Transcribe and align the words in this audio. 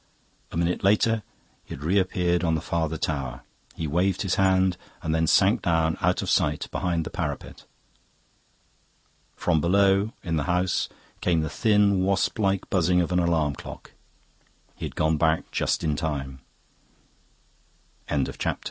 A 0.51 0.57
minute 0.57 0.83
later 0.83 1.21
he 1.63 1.75
had 1.75 1.83
reappeared 1.83 2.43
on 2.43 2.55
the 2.55 2.59
farther 2.61 2.97
tower; 2.97 3.43
he 3.75 3.85
waved 3.85 4.23
his 4.23 4.33
hand, 4.33 4.75
and 5.03 5.13
then 5.13 5.27
sank 5.27 5.61
down, 5.61 5.95
out 6.01 6.23
of 6.23 6.29
sight, 6.31 6.67
behind 6.71 7.05
the 7.05 7.11
parapet. 7.11 7.65
From 9.35 9.61
below, 9.61 10.11
in 10.23 10.37
the 10.37 10.45
house, 10.49 10.89
came 11.21 11.41
the 11.41 11.51
thin 11.51 12.01
wasp 12.01 12.39
like 12.39 12.67
buzzing 12.71 12.99
of 12.99 13.11
an 13.11 13.19
alarum 13.19 13.53
clock. 13.53 13.91
He 14.75 14.85
had 14.85 14.95
gone 14.95 15.17
back 15.17 15.51
just 15.51 15.83
in 15.83 15.95
time. 15.95 16.39
CHAPTER 18.07 18.23
XX. 18.31 18.31
Ivor 18.31 18.31
was 18.31 18.37
gone. 18.37 18.57